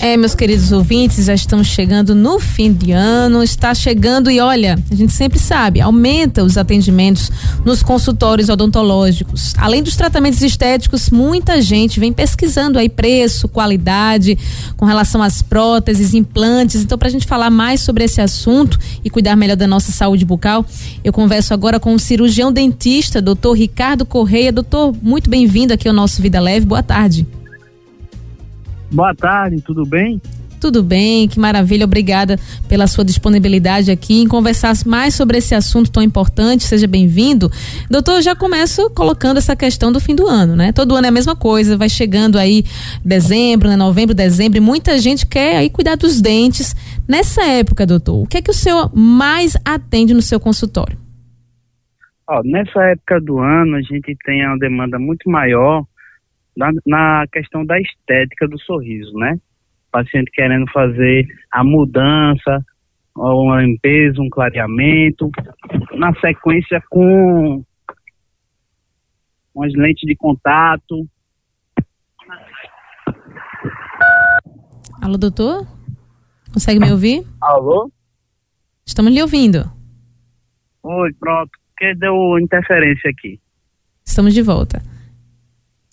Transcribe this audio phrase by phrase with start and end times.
[0.00, 4.78] É, meus queridos ouvintes, já estamos chegando no fim de ano, está chegando e olha,
[4.88, 7.32] a gente sempre sabe, aumenta os atendimentos
[7.64, 9.54] nos consultórios odontológicos.
[9.58, 14.38] Além dos tratamentos estéticos, muita gente vem pesquisando aí preço, qualidade,
[14.76, 16.82] com relação às próteses, implantes.
[16.82, 20.24] Então, para a gente falar mais sobre esse assunto e cuidar melhor da nossa saúde
[20.24, 20.64] bucal,
[21.02, 24.52] eu converso agora com o cirurgião dentista, doutor Ricardo Correia.
[24.52, 26.66] Doutor, muito bem-vindo aqui ao nosso Vida Leve.
[26.66, 27.26] Boa tarde.
[28.90, 30.20] Boa tarde, tudo bem?
[30.60, 31.84] Tudo bem, que maravilha.
[31.84, 32.36] Obrigada
[32.68, 36.64] pela sua disponibilidade aqui em conversar mais sobre esse assunto tão importante.
[36.64, 37.48] Seja bem-vindo.
[37.88, 40.72] Doutor, eu já começo colocando essa questão do fim do ano, né?
[40.72, 42.64] Todo ano é a mesma coisa, vai chegando aí
[43.04, 43.76] dezembro, né?
[43.76, 46.74] novembro, dezembro, e muita gente quer aí cuidar dos dentes.
[47.06, 50.98] Nessa época, doutor, o que é que o senhor mais atende no seu consultório?
[52.28, 55.84] Ó, nessa época do ano, a gente tem uma demanda muito maior
[56.58, 59.38] na, na questão da estética do sorriso, né?
[59.90, 62.64] paciente querendo fazer a mudança,
[63.16, 65.30] uma limpeza, um clareamento,
[65.96, 67.64] na sequência com
[69.54, 71.06] umas lentes de contato.
[75.00, 75.66] Alô, doutor?
[76.52, 77.24] Consegue me ouvir?
[77.40, 77.90] Alô?
[78.86, 79.64] Estamos lhe ouvindo.
[80.82, 81.50] Oi, pronto.
[81.76, 83.40] Que deu interferência aqui.
[84.04, 84.82] Estamos de volta.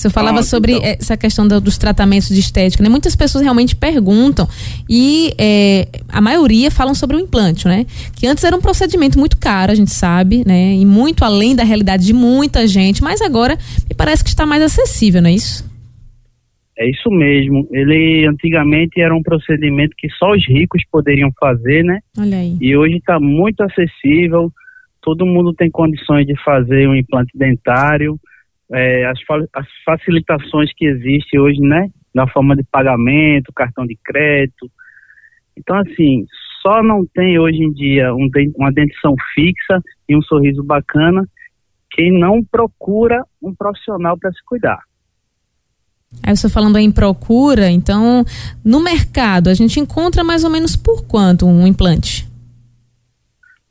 [0.06, 0.88] Você falava sobre então.
[0.88, 2.90] essa questão do, dos tratamentos de estética, né?
[2.90, 4.48] Muitas pessoas realmente perguntam
[4.88, 7.88] e é, a maioria falam sobre o implante, né?
[8.16, 10.76] Que antes era um procedimento muito caro, a gente sabe, né?
[10.76, 13.58] E muito além da realidade de muita gente, mas agora
[13.90, 15.68] me parece que está mais acessível, não é isso?
[16.78, 17.68] É isso mesmo.
[17.72, 22.00] Ele antigamente era um procedimento que só os ricos poderiam fazer, né?
[22.16, 22.58] Olha aí.
[22.62, 24.52] E hoje está muito acessível.
[25.02, 28.20] Todo mundo tem condições de fazer um implante dentário
[28.72, 29.20] é, as,
[29.54, 31.90] as facilitações que existem hoje, né?
[32.14, 34.70] Na forma de pagamento, cartão de crédito.
[35.58, 36.26] Então, assim,
[36.62, 41.28] só não tem hoje em dia um, uma dentição fixa e um sorriso bacana
[41.96, 44.80] quem não procura um profissional para se cuidar.
[46.24, 48.24] Aí você falando em procura, então
[48.64, 52.28] no mercado a gente encontra mais ou menos por quanto um implante?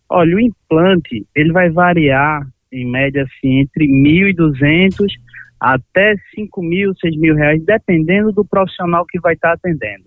[0.09, 5.07] Olha, o implante ele vai variar em média assim, entre 1.200
[5.61, 10.05] até 5 mil, 6 mil reais, dependendo do profissional que vai estar tá atendendo.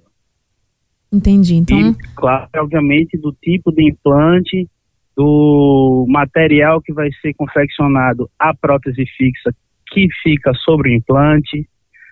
[1.11, 1.77] Entendi, então...
[1.77, 4.67] E, claro, obviamente, do tipo de implante,
[5.15, 9.51] do material que vai ser confeccionado a prótese fixa
[9.91, 11.67] que fica sobre o implante,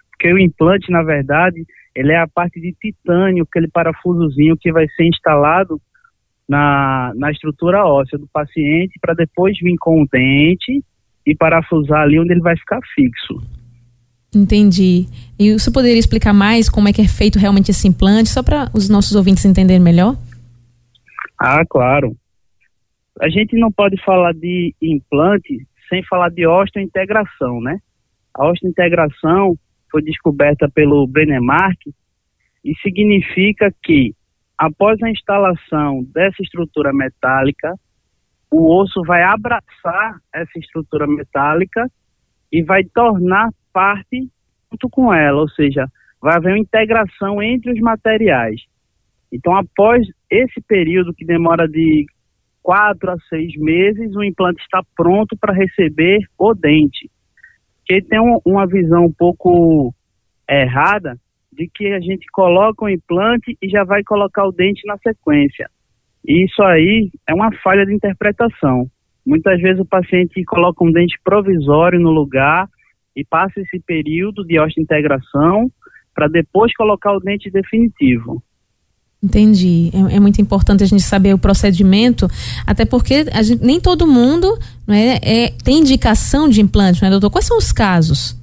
[0.10, 4.88] porque o implante, na verdade, ele é a parte de titânio, aquele parafusozinho que vai
[4.96, 5.80] ser instalado
[6.48, 10.84] na, na estrutura óssea do paciente para depois vir com o dente
[11.26, 13.42] e parafusar ali onde ele vai ficar fixo.
[14.34, 15.08] Entendi.
[15.40, 18.70] E você poderia explicar mais como é que é feito realmente esse implante, só para
[18.74, 20.16] os nossos ouvintes entenderem melhor?
[21.40, 22.16] Ah, claro.
[23.22, 27.80] A gente não pode falar de implante sem falar de osteointegração, né?
[28.34, 29.56] A osteointegração
[29.90, 31.80] foi descoberta pelo Brenemark
[32.64, 34.14] e significa que
[34.58, 37.74] após a instalação dessa estrutura metálica,
[38.52, 41.90] o osso vai abraçar essa estrutura metálica
[42.52, 44.30] e vai tornar parte
[44.72, 45.88] junto com ela, ou seja,
[46.22, 48.62] vai haver uma integração entre os materiais.
[49.32, 52.06] Então, após esse período que demora de
[52.62, 57.12] quatro a seis meses, o implante está pronto para receber o dente.
[57.86, 59.94] Que tem um, uma visão um pouco
[60.50, 61.18] errada
[61.56, 65.70] de que a gente coloca o implante e já vai colocar o dente na sequência.
[66.28, 68.88] E isso aí é uma falha de interpretação.
[69.26, 72.68] Muitas vezes o paciente coloca um dente provisório no lugar
[73.16, 75.72] e passa esse período de osteointegração
[76.14, 78.44] para depois colocar o dente definitivo.
[79.24, 79.90] Entendi.
[79.94, 82.28] É, é, muito importante a gente saber o procedimento,
[82.68, 84.48] até porque gente, nem todo mundo
[84.88, 87.32] não é, tem indicação de implante, não é, doutor?
[87.32, 88.40] Quais são os casos?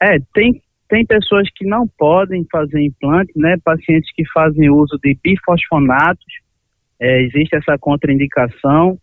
[0.00, 0.61] É, tem
[0.92, 3.56] tem pessoas que não podem fazer implante, né?
[3.64, 6.26] Pacientes que fazem uso de bifosfonatos,
[7.00, 8.98] é, existe essa contraindicação,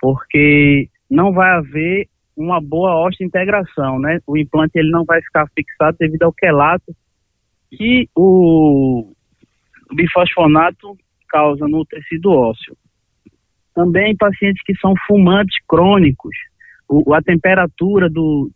[0.00, 2.06] porque não vai haver
[2.36, 4.20] uma boa osteointegração, né?
[4.24, 6.94] O implante ele não vai ficar fixado devido ao quelato
[7.72, 9.12] que o
[9.96, 10.96] bifosfonato
[11.28, 12.76] causa no tecido ósseo.
[13.74, 16.36] Também pacientes que são fumantes crônicos,
[16.88, 18.48] o, a temperatura do,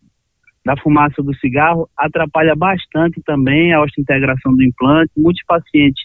[0.65, 5.13] da fumaça do cigarro atrapalha bastante também a osteointegração do implante.
[5.17, 6.05] Muitos pacientes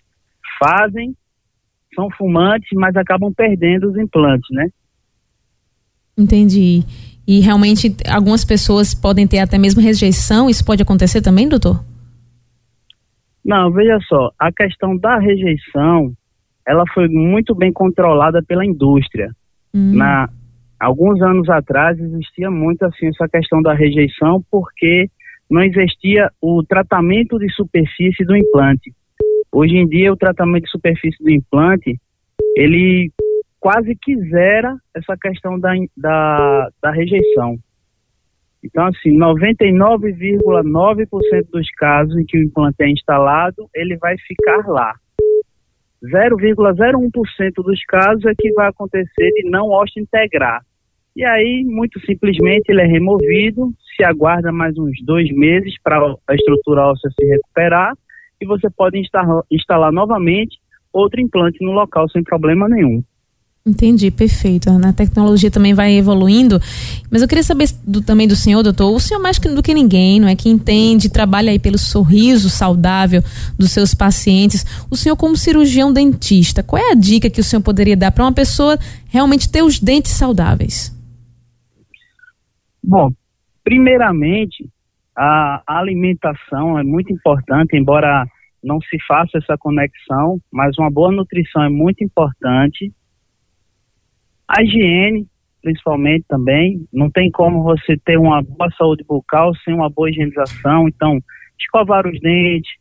[0.60, 1.14] fazem,
[1.94, 4.68] são fumantes, mas acabam perdendo os implantes, né?
[6.18, 6.84] Entendi.
[7.28, 10.50] e realmente algumas pessoas podem ter até mesmo rejeição.
[10.50, 11.84] Isso pode acontecer também, doutor?
[13.44, 16.14] Não, veja só, a questão da rejeição,
[16.68, 19.30] ela foi muito bem controlada pela indústria.
[19.74, 19.96] Hum.
[19.96, 20.30] Na
[20.86, 25.10] alguns anos atrás existia muito assim essa questão da rejeição porque
[25.50, 28.94] não existia o tratamento de superfície do implante.
[29.52, 32.00] Hoje em dia o tratamento de superfície do implante
[32.56, 33.12] ele
[33.60, 33.98] quase
[34.30, 37.58] zera essa questão da, da, da rejeição.
[38.64, 44.94] Então, assim, 99,9% dos casos em que o implante é instalado, ele vai ficar lá.
[46.04, 50.62] 0,01% dos casos é que vai acontecer de não osso integrar.
[51.16, 55.98] E aí, muito simplesmente, ele é removido, se aguarda mais uns dois meses para
[56.28, 57.94] a estrutura óssea se recuperar
[58.42, 60.58] e você pode instalar, instalar novamente
[60.92, 63.02] outro implante no local sem problema nenhum.
[63.68, 64.70] Entendi, perfeito.
[64.70, 66.62] A tecnologia também vai evoluindo.
[67.10, 70.20] Mas eu queria saber do, também do senhor, doutor, o senhor mais do que ninguém,
[70.20, 70.36] não é?
[70.36, 73.24] Que entende, trabalha aí pelo sorriso saudável
[73.58, 74.64] dos seus pacientes.
[74.92, 78.24] O senhor, como cirurgião dentista, qual é a dica que o senhor poderia dar para
[78.24, 78.78] uma pessoa
[79.08, 80.95] realmente ter os dentes saudáveis?
[82.88, 83.12] Bom,
[83.64, 84.70] primeiramente,
[85.18, 88.26] a alimentação é muito importante, embora
[88.64, 92.92] não se faça essa conexão, mas uma boa nutrição é muito importante
[94.48, 95.28] a higiene,
[95.62, 100.88] principalmente também, não tem como você ter uma boa saúde bucal sem uma boa higienização.
[100.88, 101.20] Então,
[101.60, 102.72] escovar os dentes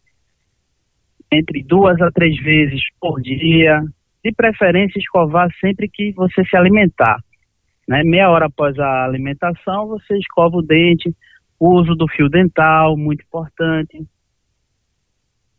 [1.33, 3.81] entre duas a três vezes por dia,
[4.23, 7.19] de preferência escovar sempre que você se alimentar.
[7.89, 8.03] Né?
[8.05, 11.15] Meia hora após a alimentação, você escova o dente,
[11.59, 14.03] o uso do fio dental, muito importante.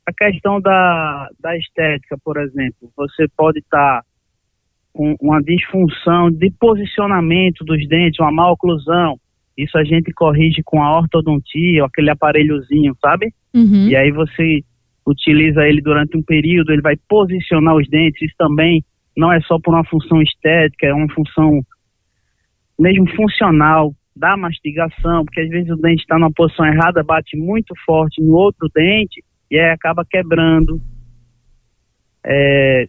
[0.06, 4.06] A questão da, da estética, por exemplo, você pode estar tá
[4.94, 9.20] com uma disfunção de posicionamento dos dentes, uma má oclusão.
[9.58, 13.34] Isso a gente corrige com a ortodontia, aquele aparelhozinho, sabe?
[13.54, 13.88] Uhum.
[13.90, 14.62] E aí você
[15.06, 18.22] utiliza ele durante um período, ele vai posicionar os dentes.
[18.22, 18.84] Isso também
[19.16, 21.62] não é só por uma função estética, é uma função
[22.80, 27.74] mesmo funcional da mastigação, porque às vezes o dente está numa posição errada, bate muito
[27.86, 30.80] forte no outro dente e aí acaba quebrando.
[32.26, 32.88] É,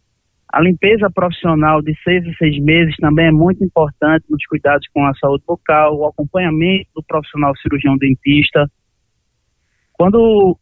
[0.53, 5.05] a limpeza profissional de seis a seis meses também é muito importante nos cuidados com
[5.05, 8.71] a saúde bucal, o acompanhamento do profissional cirurgião dentista.
[9.93, 10.57] Quando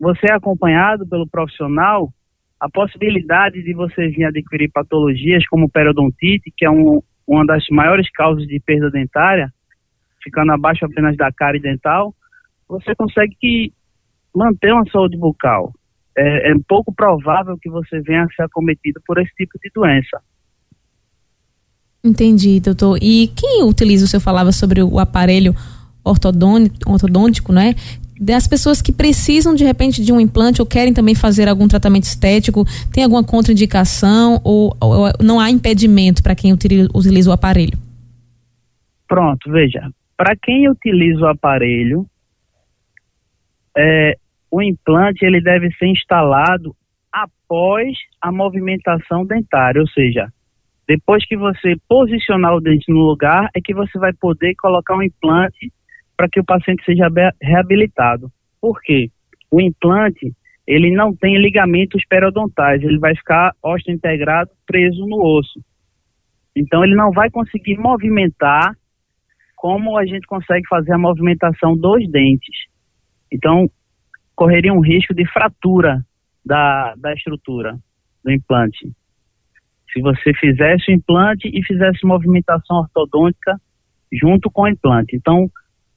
[0.00, 2.12] você é acompanhado pelo profissional,
[2.58, 8.10] a possibilidade de você vir adquirir patologias como periodontite, que é um, uma das maiores
[8.12, 9.52] causas de perda dentária,
[10.22, 12.14] ficando abaixo apenas da cárie dental,
[12.68, 13.72] você consegue
[14.34, 15.72] manter uma saúde bucal
[16.16, 20.20] é, é pouco provável que você venha a ser acometido por esse tipo de doença.
[22.02, 22.98] Entendi, doutor.
[23.00, 25.54] E quem utiliza, o senhor falava sobre o aparelho
[26.04, 27.74] ortodôntico, não é?
[28.22, 32.02] Das pessoas que precisam de repente de um implante ou querem também fazer algum tratamento
[32.02, 37.78] estético, tem alguma contraindicação ou, ou não há impedimento para quem utiliza, o aparelho?
[39.08, 39.88] Pronto, veja.
[40.18, 42.04] Para quem utiliza o aparelho,
[43.74, 44.14] é,
[44.50, 46.76] o implante ele deve ser instalado
[47.10, 50.28] após a movimentação dentária, ou seja,
[50.86, 55.02] depois que você posicionar o dente no lugar, é que você vai poder colocar um
[55.02, 55.72] implante
[56.20, 57.08] para que o paciente seja
[57.40, 58.30] reabilitado.
[58.60, 59.10] Por quê?
[59.50, 60.30] O implante,
[60.66, 65.58] ele não tem ligamentos periodontais, ele vai ficar osso integrado preso no osso.
[66.54, 68.76] Então ele não vai conseguir movimentar
[69.56, 72.66] como a gente consegue fazer a movimentação dos dentes.
[73.32, 73.70] Então,
[74.36, 76.04] correria um risco de fratura
[76.44, 77.78] da, da estrutura
[78.22, 78.92] do implante.
[79.90, 83.58] Se você fizesse o implante e fizesse movimentação ortodôntica
[84.12, 85.16] junto com o implante.
[85.16, 85.50] Então,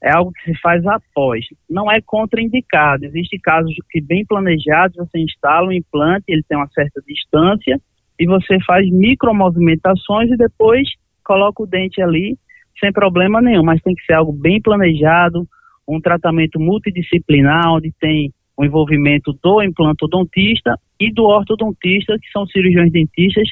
[0.04, 1.44] é algo que se faz após.
[1.68, 3.06] Não é contraindicado.
[3.06, 7.80] Existem casos que, bem planejados, você instala o implante, ele tem uma certa distância,
[8.20, 10.86] e você faz micromovimentações e depois
[11.24, 12.36] coloca o dente ali
[12.78, 13.64] sem problema nenhum.
[13.64, 15.46] Mas tem que ser algo bem planejado,
[15.88, 22.92] um tratamento multidisciplinar, onde tem o envolvimento do implantodontista e do ortodontista, que são cirurgiões
[22.92, 23.48] dentistas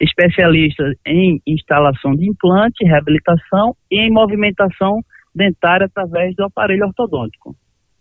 [0.00, 5.00] especialistas em instalação de implante, reabilitação e em movimentação
[5.34, 7.56] dentária através do aparelho ortodôntico.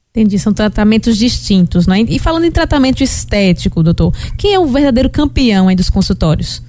[0.09, 2.01] Entendi, são tratamentos distintos, né?
[2.01, 6.61] E falando em tratamento estético, doutor, quem é o verdadeiro campeão aí dos consultórios?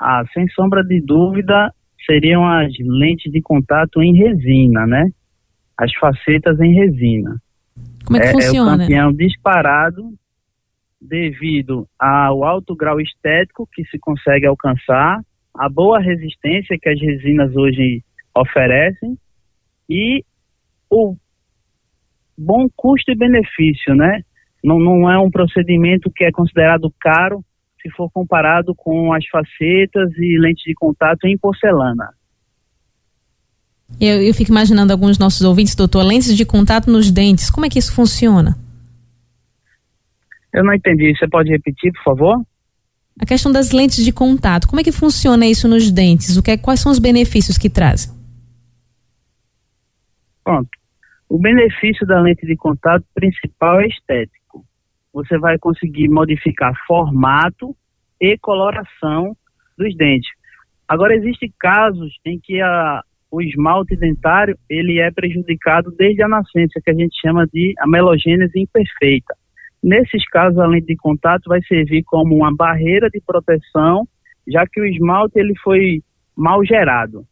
[0.00, 1.72] Ah, sem sombra de dúvida,
[2.04, 5.10] seriam as lentes de contato em resina, né?
[5.78, 7.40] as facetas em resina.
[8.04, 8.72] Como é que é, funciona?
[8.72, 10.02] É o campeão disparado
[11.00, 15.20] devido ao alto grau estético que se consegue alcançar,
[15.56, 18.02] a boa resistência que as resinas hoje
[18.36, 19.16] oferecem
[19.88, 20.22] e
[20.90, 21.16] o
[22.36, 24.22] bom custo e benefício, né?
[24.62, 27.44] Não, não é um procedimento que é considerado caro
[27.80, 32.10] se for comparado com as facetas e lentes de contato em porcelana.
[34.00, 37.68] Eu, eu fico imaginando alguns nossos ouvintes, doutor, lentes de contato nos dentes, como é
[37.68, 38.56] que isso funciona?
[40.52, 42.42] Eu não entendi, você pode repetir, por favor?
[43.20, 46.36] A questão das lentes de contato, como é que funciona isso nos dentes?
[46.36, 48.17] O que é, quais são os benefícios que trazem?
[50.48, 50.70] Pronto.
[51.28, 54.64] O benefício da lente de contato principal é estético.
[55.12, 57.76] Você vai conseguir modificar formato
[58.18, 59.36] e coloração
[59.76, 60.30] dos dentes.
[60.88, 66.80] Agora existem casos em que a, o esmalte dentário ele é prejudicado desde a nascença,
[66.82, 69.34] que a gente chama de amelogênese imperfeita.
[69.82, 74.08] Nesses casos, a lente de contato vai servir como uma barreira de proteção,
[74.46, 76.00] já que o esmalte ele foi
[76.34, 77.26] mal gerado.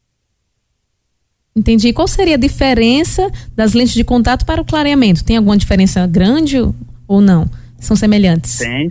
[1.57, 1.93] Entendi.
[1.95, 5.25] Qual seria a diferença das lentes de contato para o clareamento?
[5.25, 6.59] Tem alguma diferença grande
[7.09, 7.47] ou não?
[7.79, 8.59] São semelhantes?
[8.59, 8.91] Tem,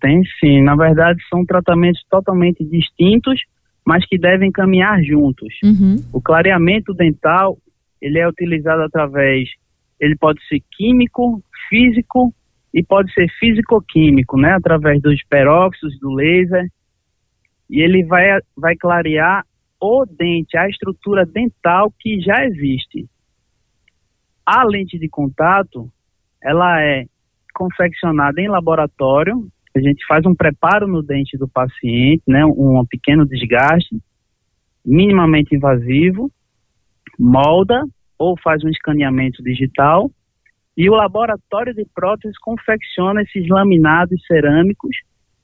[0.00, 0.62] tem sim.
[0.62, 3.38] Na verdade, são tratamentos totalmente distintos,
[3.84, 5.54] mas que devem caminhar juntos.
[5.62, 5.96] Uhum.
[6.10, 7.58] O clareamento dental,
[8.00, 9.50] ele é utilizado através,
[10.00, 12.34] ele pode ser químico, físico
[12.72, 14.54] e pode ser físico-químico, né?
[14.54, 16.66] Através dos peróxidos, do laser.
[17.68, 19.44] E ele vai, vai clarear
[19.80, 23.08] o dente, a estrutura dental que já existe.
[24.44, 25.90] A lente de contato,
[26.42, 27.04] ela é
[27.54, 32.86] confeccionada em laboratório, a gente faz um preparo no dente do paciente, né, um, um
[32.86, 34.00] pequeno desgaste,
[34.84, 36.30] minimamente invasivo,
[37.18, 37.82] molda
[38.18, 40.10] ou faz um escaneamento digital
[40.76, 44.94] e o laboratório de próteses confecciona esses laminados cerâmicos,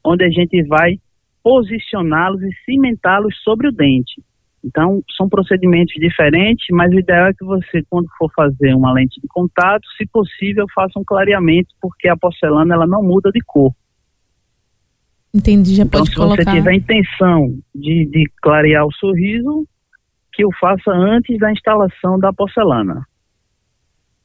[0.04, 0.98] onde a gente vai
[1.42, 4.22] posicioná-los e cimentá-los sobre o dente.
[4.64, 9.20] Então, são procedimentos diferentes, mas o ideal é que você, quando for fazer uma lente
[9.20, 13.72] de contato, se possível, faça um clareamento, porque a porcelana ela não muda de cor.
[15.34, 16.42] Entendi, já então, pode se colocar.
[16.42, 19.66] Se você tiver intenção de, de clarear o sorriso,
[20.32, 23.04] que o faça antes da instalação da porcelana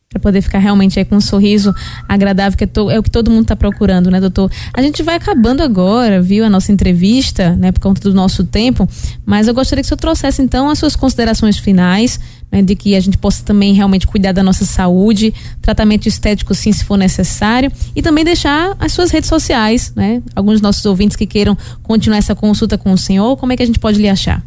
[0.10, 1.76] para poder ficar realmente aí com um sorriso
[2.08, 4.50] agradável, que é, é o que todo mundo está procurando, né, doutor?
[4.74, 8.88] A gente vai acabando agora, viu, a nossa entrevista, né, por conta do nosso tempo,
[9.26, 12.96] mas eu gostaria que o senhor trouxesse então as suas considerações finais, né, de que
[12.96, 17.70] a gente possa também realmente cuidar da nossa saúde, tratamento estético sim, se for necessário,
[17.94, 20.24] e também deixar as suas redes sociais, né?
[20.34, 23.64] Alguns dos nossos ouvintes que queiram continuar essa consulta com o senhor, como é que
[23.64, 24.42] a gente pode lhe achar?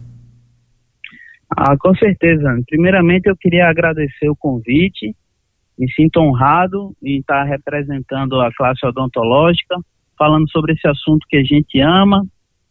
[1.54, 2.58] Ah, com certeza.
[2.66, 5.14] Primeiramente, eu queria agradecer o convite
[5.80, 9.76] me sinto honrado em estar representando a classe odontológica,
[10.18, 12.22] falando sobre esse assunto que a gente ama,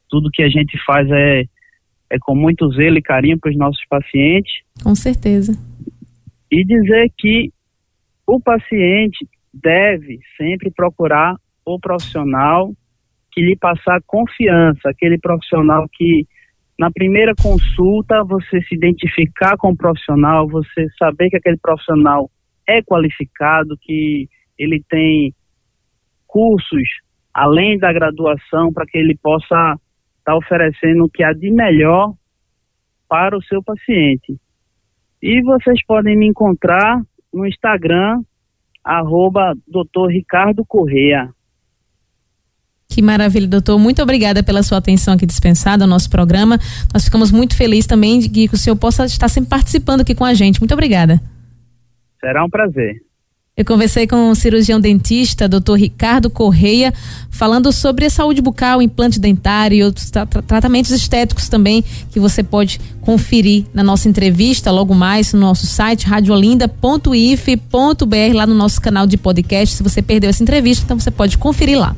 [0.07, 1.41] tudo que a gente faz é,
[2.11, 4.53] é com muito zelo e carinho para os nossos pacientes.
[4.83, 5.53] Com certeza.
[6.51, 7.51] E dizer que
[8.27, 11.33] o paciente deve sempre procurar
[11.65, 12.71] o profissional
[13.31, 16.27] que lhe passar confiança, aquele profissional que
[16.77, 22.29] na primeira consulta você se identificar com o profissional, você saber que aquele profissional
[22.69, 25.33] é qualificado, que ele tem
[26.27, 26.87] cursos
[27.33, 29.77] além da graduação para que ele possa estar
[30.25, 32.13] tá oferecendo o que há de melhor
[33.07, 34.37] para o seu paciente.
[35.21, 37.01] E vocês podem me encontrar
[37.33, 38.21] no Instagram,
[38.83, 39.53] arroba
[40.09, 41.29] Ricardo Correia.
[42.89, 43.77] Que maravilha, doutor.
[43.77, 46.57] Muito obrigada pela sua atenção aqui dispensada ao nosso programa.
[46.93, 50.25] Nós ficamos muito felizes também de que o senhor possa estar sempre participando aqui com
[50.25, 50.59] a gente.
[50.59, 51.21] Muito obrigada.
[52.19, 53.01] Será um prazer.
[53.59, 55.73] Eu conversei com o cirurgião dentista, Dr.
[55.75, 56.93] Ricardo Correia,
[57.29, 62.41] falando sobre a saúde bucal, implante dentário e outros tra tratamentos estéticos também que você
[62.41, 69.05] pode conferir na nossa entrevista logo mais no nosso site radiolinda.if.br lá no nosso canal
[69.05, 69.75] de podcast.
[69.75, 71.93] Se você perdeu essa entrevista, então você pode conferir lá.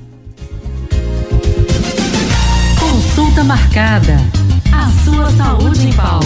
[2.80, 4.18] Consulta marcada.
[4.74, 6.26] A sua saúde em pauta.